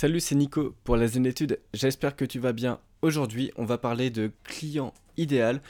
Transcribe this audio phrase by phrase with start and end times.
[0.00, 1.58] Salut, c'est Nico pour la Zen Étude.
[1.74, 2.78] J'espère que tu vas bien.
[3.02, 5.60] Aujourd'hui, on va parler de client idéal.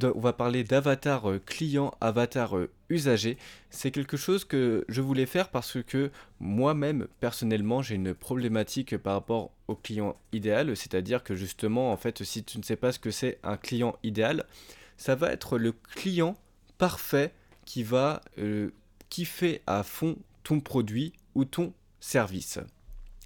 [0.00, 3.36] on va parler d'avatar euh, client, avatar euh, usager.
[3.70, 9.14] C'est quelque chose que je voulais faire parce que moi-même, personnellement, j'ai une problématique par
[9.14, 10.76] rapport au client idéal.
[10.76, 13.96] C'est-à-dire que justement, en fait, si tu ne sais pas ce que c'est un client
[14.04, 14.44] idéal,
[14.96, 16.36] ça va être le client
[16.78, 17.32] parfait
[17.64, 18.70] qui va euh,
[19.10, 20.14] kiffer à fond
[20.44, 22.60] ton produit ou ton service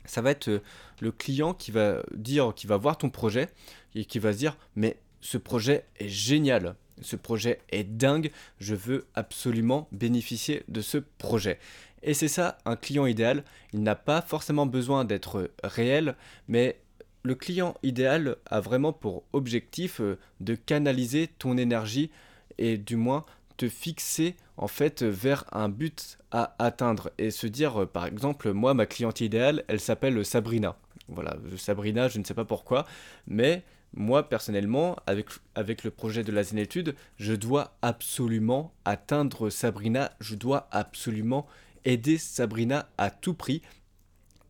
[0.07, 0.62] ça va être euh,
[1.00, 3.48] le client qui va dire, qui va voir ton projet
[3.95, 8.74] et qui va se dire, mais ce projet est génial, ce projet est dingue, je
[8.74, 11.59] veux absolument bénéficier de ce projet.
[12.02, 16.14] Et c'est ça un client idéal, il n'a pas forcément besoin d'être réel,
[16.48, 16.78] mais
[17.23, 22.11] le client idéal a vraiment pour objectif euh, de canaliser ton énergie
[22.59, 23.25] et du moins
[23.56, 28.52] te fixer en fait vers un but à atteindre et se dire euh, par exemple
[28.52, 30.77] moi ma cliente idéale elle s'appelle Sabrina.
[31.09, 32.87] Voilà Sabrina je ne sais pas pourquoi
[33.27, 33.64] mais
[33.95, 40.69] moi personnellement avec, le projet de la zénétude je dois absolument atteindre Sabrina je dois
[40.70, 41.47] absolument
[41.84, 43.62] aider Sabrina à tout prix.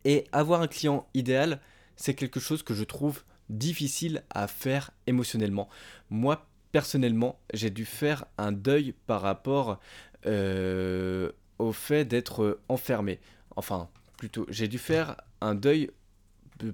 [0.05, 1.59] Et avoir un client idéal
[1.95, 5.69] c'est quelque chose que je trouve difficile à faire émotionnellement.
[6.09, 6.45] Moi
[6.77, 9.79] personnellement, j'ai dû faire un deuil par rapport
[10.27, 13.19] euh, au fait d'être enfermé.
[13.55, 15.89] Enfin, plutôt, j'ai dû faire un deuil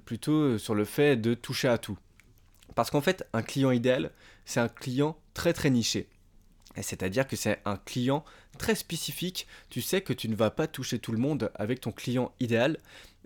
[0.04, 1.96] plutôt sur le fait de toucher à tout.
[2.74, 4.10] Parce qu'en fait, un client idéal,
[4.44, 6.06] c'est un client très très niché.
[6.76, 8.26] C'est-à-dire que c'est un client
[8.58, 9.46] très spécifique.
[9.70, 12.76] Tu sais que tu ne vas pas toucher tout le monde avec ton client idéal.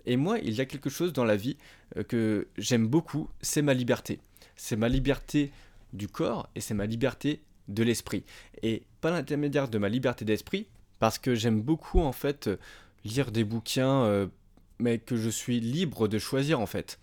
[0.05, 1.57] Et moi, il y a quelque chose dans la vie
[1.97, 4.21] euh, que j'aime beaucoup, c'est ma liberté.
[4.55, 5.51] C'est ma liberté
[5.93, 8.23] du corps et c'est ma liberté de l'esprit.
[8.63, 10.67] Et pas l'intermédiaire de ma liberté d'esprit,
[10.99, 12.49] parce que j'aime beaucoup en fait
[13.05, 14.27] lire des bouquins, euh,
[14.79, 16.99] mais que je suis libre de choisir en fait.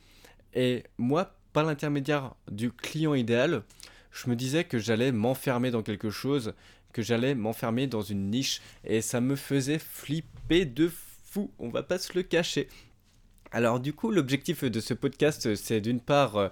[0.54, 3.62] Et moi, par l'intermédiaire du client idéal,
[4.10, 6.54] je me disais que j'allais m'enfermer dans quelque chose,
[6.92, 10.90] que j'allais m'enfermer dans une niche, et ça me faisait flipper de
[11.30, 12.68] fou, on va pas se le cacher.
[13.52, 16.48] Alors du coup, l'objectif de ce podcast, c'est d'une part euh,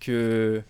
[0.00, 0.62] que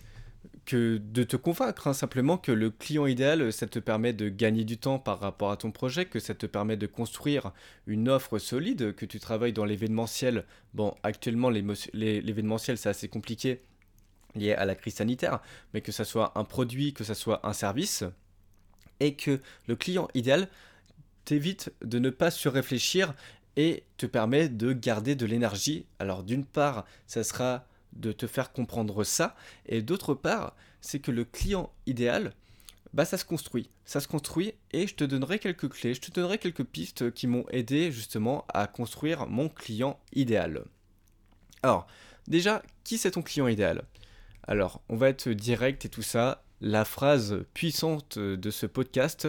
[0.66, 4.65] que de te convaincre, hein, simplement que le client idéal, ça te permet de gagner
[4.65, 7.53] du temps par rapport à ton projet, que ça te permet de construire
[7.87, 10.44] une offre solide, que tu travailles dans l'événementiel.
[10.75, 13.62] Bon, actuellement, l'événementiel, c'est assez compliqué
[14.34, 15.41] lié à la crise sanitaire,
[15.72, 18.04] mais que ça soit un produit, que ça soit un service,
[19.00, 20.48] et que le client idéal
[21.25, 23.15] t'évite de ne pas surréfléchir
[23.56, 25.87] et te permet de garder de l'énergie.
[25.98, 27.66] Alors d'une part, ça sera
[27.97, 29.37] de te faire comprendre ça.
[29.67, 32.33] Et d'autre part, c'est que le client idéal,
[32.93, 33.71] bah ça se construit.
[33.84, 37.27] Ça se construit et je te donnerai quelques clés, je te donnerai quelques pistes qui
[37.27, 40.65] m'ont aidé justement à construire mon client idéal.
[41.62, 41.87] Alors,
[42.27, 43.83] déjà, qui c'est ton client idéal?
[44.45, 46.43] Alors, on va être direct et tout ça.
[46.61, 49.28] La phrase puissante de ce podcast,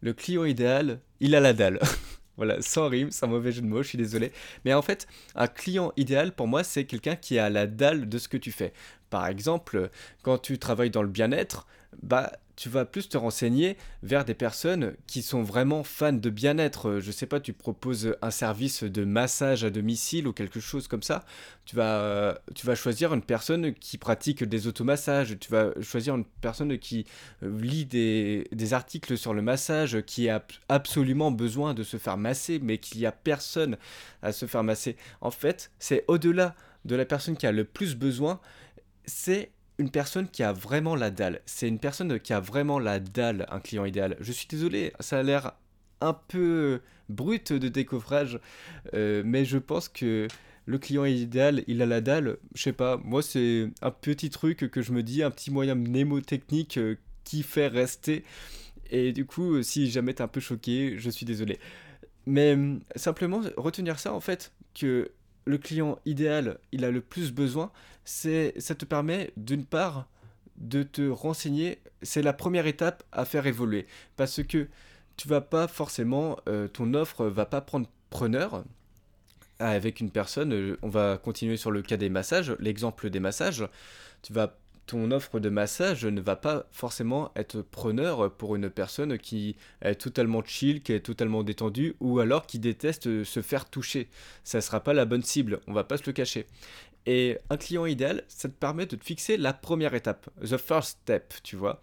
[0.00, 1.80] le client idéal, il a la dalle.
[2.40, 4.32] Voilà, sans rime, sans mauvais jeu de mots, je suis désolé.
[4.64, 8.16] Mais en fait, un client idéal pour moi, c'est quelqu'un qui a la dalle de
[8.16, 8.72] ce que tu fais.
[9.10, 9.90] Par exemple,
[10.22, 11.66] quand tu travailles dans le bien-être,
[12.02, 17.00] bah tu vas plus te renseigner vers des personnes qui sont vraiment fans de bien-être.
[17.00, 21.02] Je sais pas, tu proposes un service de massage à domicile ou quelque chose comme
[21.02, 21.24] ça.
[21.64, 25.38] Tu vas, vas choisir une personne qui pratique des automassages.
[25.38, 27.06] Tu vas choisir une personne qui
[27.42, 32.18] euh, lit des, des articles sur le massage, qui a absolument besoin de se faire
[32.18, 33.78] masser, mais qu'il n'y a personne
[34.20, 34.96] à se faire masser.
[35.22, 36.54] En fait, c'est au-delà
[36.84, 38.38] de la personne qui a le plus besoin,
[39.06, 41.40] c'est une personne qui a vraiment la dalle.
[41.46, 44.14] C'est une personne qui a vraiment la dalle, un client idéal.
[44.20, 45.52] Je suis désolé, ça a l'air
[46.02, 48.38] un peu brut de décoffrage,
[48.92, 50.28] euh, mais je pense que
[50.66, 52.36] le client idéal, il a la dalle.
[52.54, 55.74] Je sais pas, moi c'est un petit truc que je me dis, un petit moyen
[55.74, 58.24] mnémotechnique euh, qui fait rester.
[58.90, 61.58] Et du coup, si jamais t'es un peu choqué, je suis désolé.
[62.26, 62.54] Mais
[62.96, 65.10] simplement retenir ça en fait, que
[65.44, 67.70] le client idéal, il a le plus besoin,
[68.04, 70.06] c'est ça te permet d'une part
[70.56, 73.86] de te renseigner, c'est la première étape à faire évoluer.
[74.16, 74.68] Parce que
[75.16, 78.64] tu vas pas forcément euh, ton offre va pas prendre preneur.
[79.58, 83.66] Avec une personne, euh, on va continuer sur le cas des massages, l'exemple des massages,
[84.22, 84.58] tu vas
[84.90, 89.94] ton offre de massage ne va pas forcément être preneur pour une personne qui est
[89.94, 94.08] totalement chill, qui est totalement détendue, ou alors qui déteste se faire toucher.
[94.42, 96.46] Ça ne sera pas la bonne cible, on va pas se le cacher.
[97.06, 100.98] Et un client idéal, ça te permet de te fixer la première étape, the first
[101.02, 101.80] step, tu vois.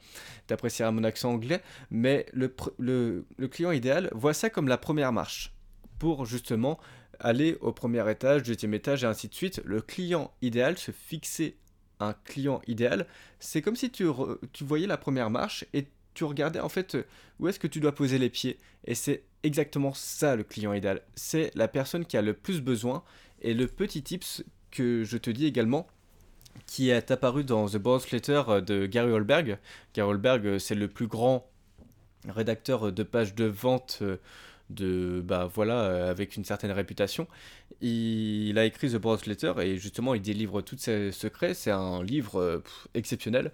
[0.48, 5.53] T'apprécieras mon accent anglais, mais le, le, client idéal voit ça comme la première marche
[5.98, 6.77] pour justement
[7.21, 9.62] aller au premier étage, deuxième étage et ainsi de suite.
[9.63, 11.56] Le client idéal, se fixer
[11.99, 13.07] un client idéal,
[13.39, 14.05] c'est comme si tu,
[14.53, 16.97] tu voyais la première marche et tu regardais en fait
[17.39, 18.57] où est-ce que tu dois poser les pieds.
[18.85, 21.01] Et c'est exactement ça le client idéal.
[21.15, 23.03] C'est la personne qui a le plus besoin.
[23.41, 25.88] Et le petit tips que je te dis également,
[26.65, 29.59] qui est apparu dans The Boss Letter de Gary Holberg.
[29.93, 31.47] Gary Holberg, c'est le plus grand
[32.27, 34.01] rédacteur de pages de vente
[34.69, 37.27] de bah voilà avec une certaine réputation.
[37.81, 41.53] Il, a écrit The Boss Letter et justement il délivre tous ses secrets.
[41.53, 42.61] C'est un livre
[42.93, 43.51] exceptionnel.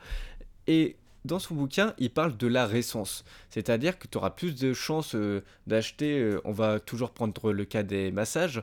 [0.68, 0.96] Et
[1.26, 3.24] dans son bouquin, il parle de la récence.
[3.50, 7.66] C'est-à-dire que tu auras plus de chances euh, d'acheter, euh, on va toujours prendre le
[7.66, 8.62] cas des massages,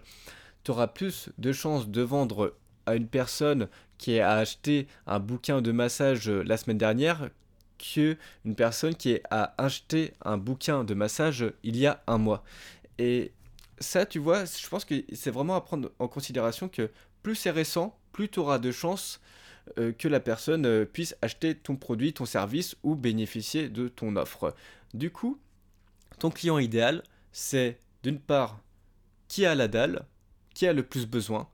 [0.64, 2.55] tu auras plus de chances de vendre
[2.87, 7.31] à une personne qui a acheté un bouquin de massage euh, la semaine dernière
[7.81, 12.44] que une personne qui a acheté un bouquin de massage il y a un mois.
[12.99, 13.32] Et
[13.79, 16.91] ça, tu vois, je pense que c'est vraiment à prendre en considération que
[17.23, 19.21] plus c'est récent, plus tu auras de chances
[19.79, 24.17] euh, que la personne euh, puisse acheter ton produit, ton service ou bénéficier de ton
[24.17, 24.55] offre.
[24.94, 25.38] Du coup,
[26.19, 27.03] ton client idéal,
[27.33, 28.61] c'est d'une part
[29.29, 30.05] qui a la dalle,
[30.55, 31.49] qui a le plus besoin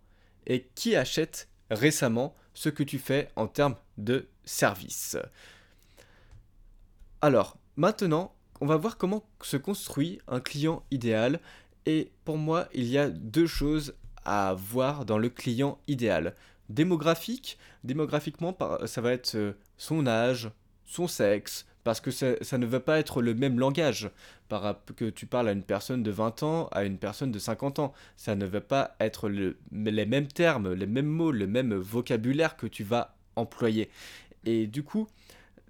[0.46, 5.16] et qui achète récemment ce que tu fais en termes de service.
[7.22, 11.40] Alors, maintenant, on va voir comment se construit un client idéal.
[11.86, 16.34] Et pour moi, il y a deux choses à voir dans le client idéal
[16.68, 17.58] démographique.
[17.84, 20.50] Démographiquement, ça va être euh, son âge,
[20.84, 24.10] son sexe, parce que ça, ne va pas être le même langage
[24.48, 27.78] par, que tu parles à une personne de 20 ans à une personne de 50
[27.78, 27.92] ans.
[28.16, 32.56] Ça ne va pas être le, les mêmes termes, les mêmes mots, le même vocabulaire
[32.56, 33.88] que tu vas employer.
[34.44, 35.06] Et du coup,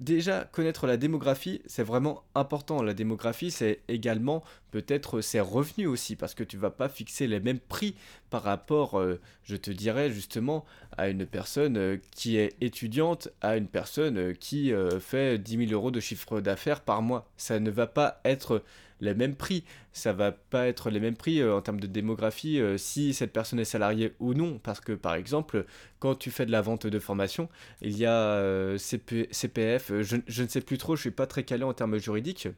[0.01, 2.83] déjà connaître la démographie, c'est vraiment important.
[2.83, 7.41] La démographie, c'est également peut-être ses revenus aussi, parce que tu vas pas fixer les
[7.41, 7.95] mêmes prix
[8.31, 10.65] par rapport, euh, je te dirais justement,
[10.97, 15.73] à une personne euh, qui est étudiante, à une personne euh, qui fait 10 000
[15.73, 17.29] euros de chiffre d'affaires par mois.
[17.37, 18.63] Ça ne va pas être
[19.01, 19.65] les mêmes prix.
[19.93, 23.33] Ça va pas être les mêmes prix euh, en termes de démographie euh, si cette
[23.33, 24.59] personne est salariée ou non.
[24.59, 25.65] Parce que par exemple,
[25.99, 27.49] quand tu fais de la vente de formation,
[27.83, 31.45] il y a euh, CPF, je, je, ne sais plus trop, je suis pas très
[31.45, 32.49] calé en termes juridiques,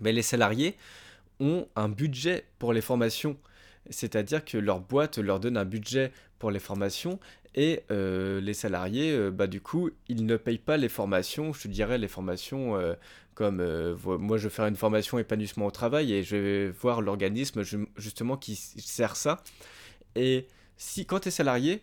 [0.00, 0.76] mais les salariés
[1.40, 3.36] ont un budget pour les formations.
[3.90, 7.18] C'est-à-dire que leur boîte leur donne un budget pour les formations
[7.54, 12.08] et les salariés, bah, du coup, ils ne payent pas les formations, je dirais les
[12.08, 12.76] formations
[13.36, 17.02] comme euh, moi je vais faire une formation épanouissement au travail et je vais voir
[17.02, 17.62] l'organisme
[17.96, 19.44] justement qui sert ça.
[20.16, 20.48] Et
[20.78, 21.82] si quand tu es salarié,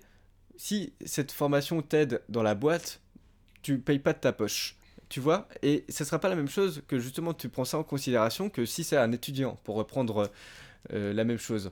[0.57, 3.01] si cette formation t'aide dans la boîte,
[3.61, 4.77] tu payes pas de ta poche.
[5.09, 5.47] Tu vois?
[5.61, 8.65] Et ce sera pas la même chose que justement tu prends ça en considération que
[8.65, 10.27] si c'est un étudiant, pour reprendre euh,
[10.89, 11.71] la même chose.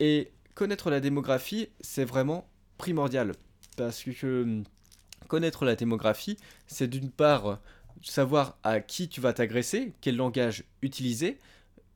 [0.00, 2.48] Et connaître la démographie, c'est vraiment
[2.78, 3.32] primordial.
[3.76, 4.64] Parce que hum,
[5.28, 6.36] connaître la démographie,
[6.66, 7.60] c'est d'une part
[8.02, 11.38] savoir à qui tu vas t'agresser, quel langage utiliser,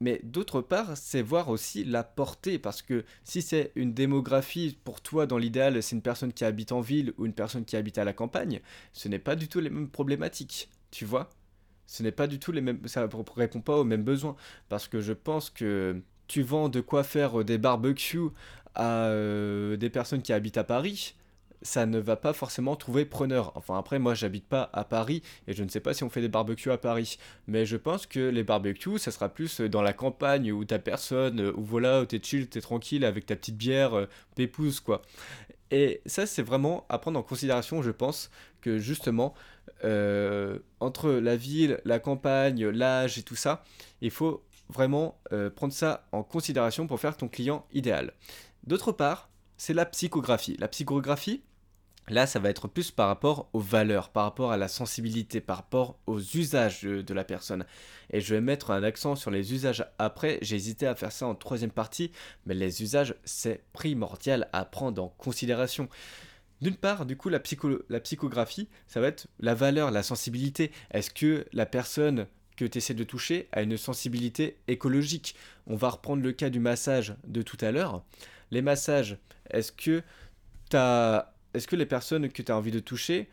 [0.00, 5.00] mais d'autre part, c'est voir aussi la portée, parce que si c'est une démographie, pour
[5.00, 7.99] toi, dans l'idéal, c'est une personne qui habite en ville ou une personne qui habite
[7.99, 8.61] à la campagne,
[8.93, 11.31] ce n'est pas du tout les mêmes problématiques, tu vois?
[11.87, 12.87] Ce n'est pas du tout les mêmes...
[12.87, 14.37] ça ne répond pas aux mêmes besoins,
[14.69, 18.30] parce que je pense que tu vends de quoi faire des barbecues
[18.75, 21.14] à euh, des personnes qui habitent à Paris,
[21.62, 23.52] ça ne va pas forcément trouver preneur.
[23.56, 26.20] Enfin après moi j'habite pas à Paris et je ne sais pas si on fait
[26.20, 27.18] des barbecues à Paris,
[27.49, 31.52] mais je pense que les barbecues ça sera plus dans la campagne où t'as personne,
[31.56, 34.06] où voilà, où t'es chill, t'es tranquille avec ta petite bière, euh,
[34.37, 35.02] pépouse quoi.
[35.70, 38.30] Et ça c'est vraiment à prendre en considération je pense
[38.61, 39.35] que justement
[39.85, 43.64] euh, entre la ville, la campagne, l'âge et tout ça,
[44.00, 48.12] il faut vraiment euh, prendre ça en considération pour faire ton client idéal.
[48.66, 50.56] D'autre part, c'est la psychographie.
[50.58, 51.42] La psychographie,
[52.10, 55.56] Là, ça va être plus par rapport aux valeurs, par rapport à la sensibilité, par
[55.56, 57.66] rapport aux usages de, la personne.
[58.10, 60.38] Et je vais mettre un accent sur les usages après.
[60.40, 62.10] J'ai hésité à faire ça en troisième partie,
[62.46, 65.88] mais les usages, c'est primordial à prendre en considération.
[66.62, 67.40] D'une part, du coup, la,
[67.90, 70.72] la psychographie, ça va être la valeur, la sensibilité.
[70.90, 72.26] Est-ce que la personne
[72.59, 75.37] que tu essaies de toucher a une sensibilité écologique
[75.67, 78.03] On va reprendre le cas du massage de tout à l'heure.
[78.50, 79.19] Les massages,
[79.50, 80.03] est-ce que
[81.55, 83.29] est-ce que les personnes que tu as envie de toucher,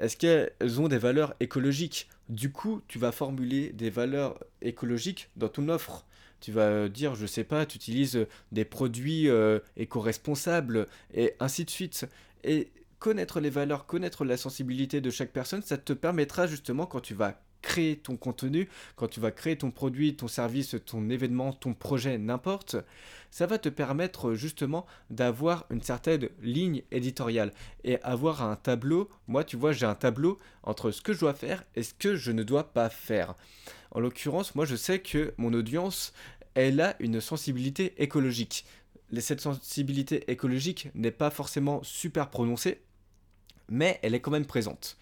[0.00, 2.08] est-ce qu'elles ont des valeurs écologiques?
[2.28, 6.04] Du coup, tu vas formuler des valeurs écologiques dans ton offre.
[6.40, 11.70] Tu vas dire, je sais pas, tu utilises des produits euh, éco-responsables et ainsi de
[11.70, 12.08] suite.
[12.42, 17.00] Et connaître les valeurs, connaître la sensibilité de chaque personne, ça te permettra justement quand
[17.00, 21.52] tu vas créer ton contenu, quand tu vas créer ton produit, ton service, ton événement,
[21.52, 22.76] ton projet, n'importe,
[23.30, 27.52] ça va te permettre justement d'avoir une certaine ligne éditoriale
[27.84, 29.08] et avoir un tableau.
[29.28, 32.16] Moi, tu vois, j'ai un tableau entre ce que je dois faire et ce que
[32.16, 33.34] je ne dois pas faire.
[33.92, 36.12] En l'occurrence, moi, je sais que mon audience,
[36.54, 38.64] elle a une sensibilité écologique.
[39.18, 42.80] Cette sensibilité écologique n'est pas forcément super prononcée,
[43.68, 44.96] mais elle est quand même présente.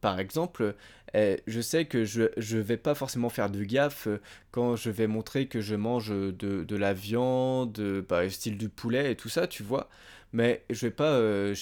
[0.00, 0.76] Par exemple,
[1.14, 5.06] je sais que je ne vais pas forcément faire de gaffe euh, quand je vais
[5.06, 9.62] montrer que je mange de, la viande, bah, style du poulet et tout ça, tu
[9.62, 9.88] vois.
[10.32, 11.12] Mais je vais pas.
[11.12, 11.54] Euh,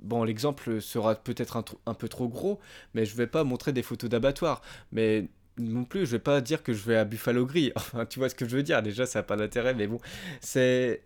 [0.00, 2.60] bon, l'exemple sera peut-être un, peu trop gros,
[2.94, 4.60] mais je vais pas montrer des photos d'abattoir.
[4.92, 5.28] Mais
[5.58, 7.72] non plus, je vais pas dire que je vais à Buffalo Grill.
[7.76, 8.82] Enfin, tu vois ce que je veux dire?
[8.82, 10.00] Déjà, ça n'a pas d'intérêt, mais bon.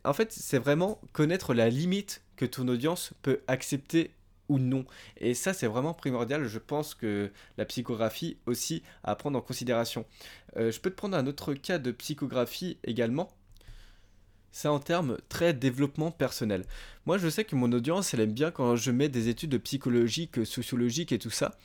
[0.04, 4.10] En fait, c'est vraiment connaître la limite que ton audience peut accepter
[4.58, 4.84] non.
[5.16, 6.46] Et ça, c'est vraiment primordial.
[6.46, 10.04] Je pense que la psychographie aussi à prendre en considération.
[10.56, 13.30] Euh, je peux te prendre un autre cas de psychographie également.
[14.52, 16.64] C'est en termes très développement personnel.
[17.06, 20.44] Moi, je sais que mon audience, elle aime bien quand je mets des études psychologiques,
[20.44, 21.56] sociologiques et tout ça.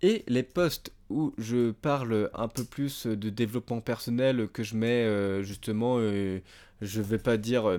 [0.00, 5.04] Et les posts où je parle un peu plus de développement personnel, que je mets
[5.04, 6.40] euh, justement, euh,
[6.80, 7.78] je vais pas dire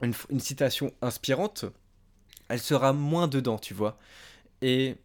[0.00, 1.64] une citation inspirante,
[2.48, 3.98] elle sera moins dedans, tu vois.
[4.62, 4.96] Et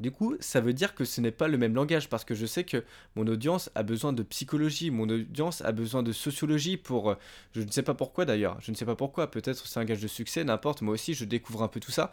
[0.00, 2.46] du coup, ça veut dire que ce n'est pas le même langage parce que je
[2.46, 7.10] sais que mon audience a besoin de psychologie, mon audience a besoin de sociologie pour...
[7.10, 7.14] Euh,
[7.52, 10.02] je ne sais pas pourquoi d'ailleurs, je ne sais pas pourquoi, peut-être c'est un gage
[10.02, 12.10] de succès, n'importe, moi aussi je découvre un peu tout ça.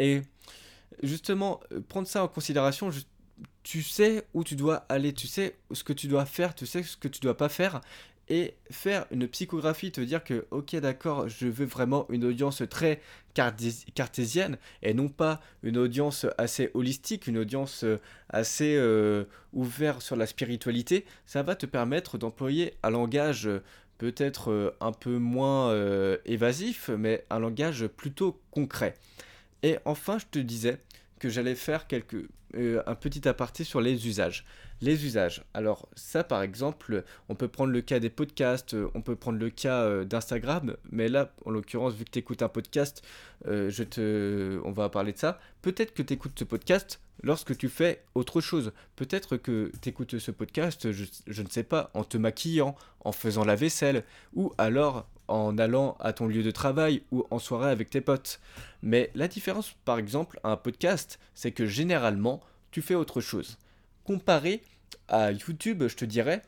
[0.00, 0.22] Et
[1.02, 2.90] justement, euh, prendre ça en considération,
[3.62, 6.82] tu sais où tu dois aller, tu sais ce que tu dois faire, tu sais
[6.82, 7.80] ce que tu dois pas faire
[8.28, 13.00] et faire une psychographie, te dire que, ok, d'accord, je veux vraiment une audience très
[13.34, 18.00] cartésienne et non pas une audience assez holistique, une audience euh,
[18.30, 23.62] assez euh, ouverte sur la spiritualité, ça va te permettre d'employer un langage euh,
[23.98, 25.72] peut-être un peu moins
[26.26, 28.94] évasif, mais un langage plutôt concret.
[29.62, 30.78] Et enfin, je te disais
[31.18, 34.44] que j'allais faire quelques, un petit aparté sur les usages.
[34.80, 35.42] Les usages.
[35.54, 39.50] Alors ça par exemple, on peut prendre le cas des podcasts, on peut prendre le
[39.50, 43.02] cas euh, d'Instagram, mais là en l'occurrence vu que tu écoutes un podcast,
[43.46, 44.60] euh, je te...
[44.64, 45.38] on va parler de ça.
[45.62, 48.72] Peut-être que tu écoutes ce podcast lorsque tu fais autre chose.
[48.96, 53.44] Peut-être que tu écoutes ce podcast, je, ne sais pas, en te maquillant, en faisant
[53.44, 54.04] la vaisselle,
[54.34, 58.40] ou alors en allant à ton lieu de travail ou en soirée avec tes potes.
[58.82, 62.40] Mais la différence par exemple à un podcast, c'est que généralement
[62.70, 63.58] tu fais autre chose.
[64.04, 64.62] Comparé
[65.08, 66.42] à YouTube, je te dirais,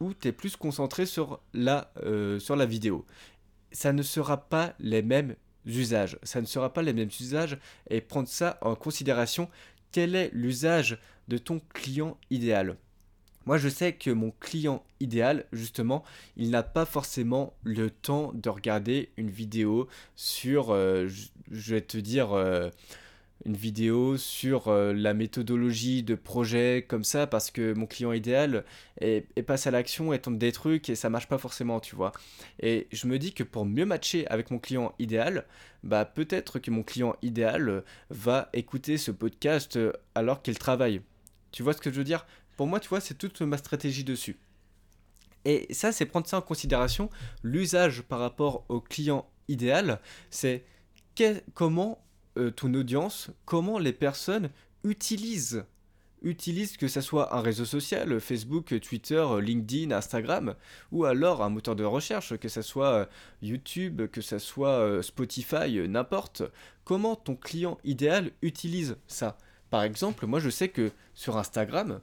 [0.00, 3.04] où tu es plus concentré sur la, euh, sur la vidéo.
[3.72, 5.36] Ça ne sera pas les mêmes
[5.66, 6.18] usages.
[6.22, 7.58] Ça ne sera pas les mêmes usages
[7.88, 9.48] et prendre ça en considération.
[9.92, 10.98] Quel est l'usage
[11.28, 12.76] de ton client idéal?
[13.50, 16.04] Moi, je sais que mon client idéal, justement,
[16.36, 21.08] il n'a pas forcément le temps de regarder une vidéo sur, euh,
[21.50, 22.70] je vais te dire, euh,
[23.44, 28.64] une vidéo sur euh, la méthodologie de projet comme ça parce que mon client idéal
[29.00, 32.12] est, passe à l'action et tente des trucs et ça marche pas forcément tu vois.
[32.62, 35.44] Et je me dis que pour mieux matcher avec mon client idéal
[35.82, 39.76] bah peut-être que mon client idéal va écouter ce podcast
[40.14, 41.00] alors qu'il travaille.
[41.52, 42.26] Tu vois ce que je veux dire?
[42.60, 44.38] Pour moi tu vois c'est toute ma stratégie dessus
[45.46, 47.08] et ça c'est prendre ça en considération
[47.42, 49.98] l'usage par rapport au client idéal
[50.28, 50.66] c'est
[51.54, 52.04] comment
[52.36, 54.50] euh, ton audience, comment les personnes
[54.84, 55.64] utilisent
[56.20, 60.54] utilisent que ce soit un réseau social, Facebook, Twitter, LinkedIn, Instagram,
[60.92, 63.06] ou alors un moteur de recherche, que ce soit euh,
[63.40, 66.42] YouTube, que ce soit euh, Spotify, n'importe.
[66.84, 69.38] Comment ton client idéal utilise ça?
[69.70, 72.02] Par exemple, moi je sais que sur Instagram,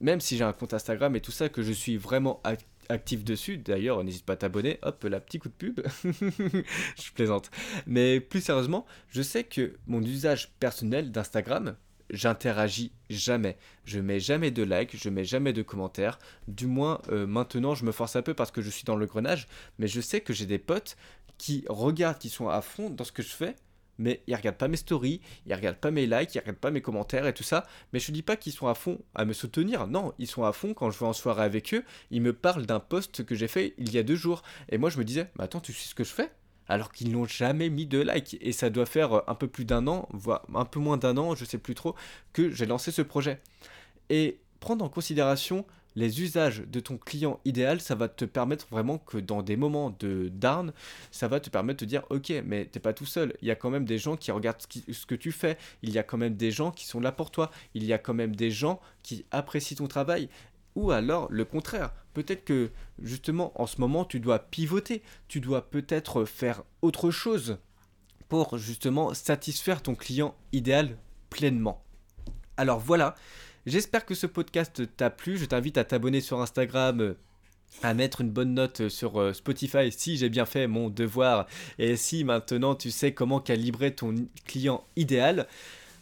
[0.00, 2.42] même si j'ai un compte Instagram et tout ça, que je suis vraiment
[2.88, 3.58] actif dessus.
[3.58, 4.78] D'ailleurs, n'hésite pas à t'abonner.
[4.82, 5.80] Hop, la petit coup de pub.
[6.04, 7.50] je plaisante.
[7.86, 11.76] Mais plus sérieusement, je sais que mon usage personnel d'Instagram,
[12.10, 13.56] j'interagis jamais.
[13.84, 16.18] Je mets jamais de likes, je mets jamais de commentaires.
[16.46, 19.06] Du moins, euh, maintenant, je me force un peu parce que je suis dans le
[19.06, 19.48] grenage.
[19.78, 20.96] Mais je sais que j'ai des potes
[21.36, 23.54] qui regardent, qui sont à fond dans ce que je fais
[23.98, 26.80] mais ils regardent pas mes stories, ils regardent pas mes likes, ils regardent pas mes
[26.80, 27.66] commentaires et tout ça.
[27.92, 29.86] Mais je dis pas qu'ils sont à fond à me soutenir.
[29.86, 31.84] Non, ils sont à fond quand je vais en soirée avec eux.
[32.10, 34.42] Ils me parlent d'un post que j'ai fait il y a deux jours.
[34.68, 36.30] Et moi je me disais, mais attends, tu sais ce que je fais?
[36.68, 38.36] Alors qu'ils n'ont jamais mis de like.
[38.40, 41.34] Et ça doit faire un peu plus d'un an, voire un peu moins d'un an,
[41.34, 41.94] je sais plus trop,
[42.32, 43.40] que j'ai lancé ce projet.
[44.10, 45.64] Et prendre en considération
[45.96, 49.94] les usages de ton client idéal, ça va te permettre vraiment que dans des moments
[49.98, 50.72] de down,
[51.10, 53.34] ça va te permettre de dire ok, mais t'es pas tout seul.
[53.42, 55.58] Il y a quand même des gens qui regardent ce, que tu fais.
[55.82, 57.50] Il y a quand même des gens qui sont là pour toi.
[57.74, 60.28] Il y a quand même des gens qui apprécient ton travail.
[60.76, 61.92] Ou alors le contraire.
[62.14, 62.70] Peut-être que
[63.02, 65.02] justement en ce moment tu dois pivoter.
[65.26, 67.58] Tu dois peut-être faire autre chose
[68.28, 70.96] pour justement satisfaire ton client idéal
[71.30, 71.82] pleinement.
[72.56, 73.14] Alors voilà,
[73.68, 75.36] J'espère que ce podcast t'a plu.
[75.36, 77.14] Je t'invite à t'abonner sur Instagram
[77.82, 81.46] à mettre une bonne note sur euh, Spotify si j'ai bien fait mon devoir
[81.78, 84.14] et si maintenant tu sais comment calibrer ton
[84.46, 85.46] client idéal.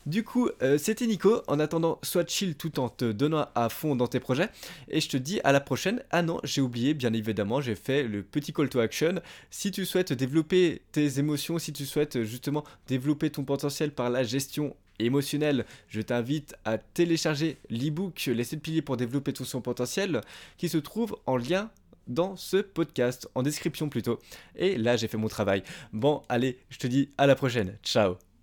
[0.06, 1.42] Du coup, euh, c'était Nico.
[1.48, 4.48] En attendant, sois chill tout en te donnant à fond dans tes projets.
[4.88, 6.04] Et je te dis à la prochaine.
[6.12, 9.16] Ah non, j'ai oublié, bien évidemment, j'ai fait le petit call to action.
[9.50, 14.22] Si tu souhaites développer tes émotions, si tu souhaites justement développer ton potentiel par la
[14.22, 20.20] gestion émotionnel, je t'invite à télécharger l'ebook Les 7 piliers pour développer tout son potentiel
[20.58, 21.70] qui se trouve en lien
[22.06, 24.20] dans ce podcast, en description plutôt.
[24.54, 25.62] Et là, j'ai fait mon travail.
[25.92, 27.76] Bon, allez, je te dis à la prochaine.
[27.82, 28.25] Ciao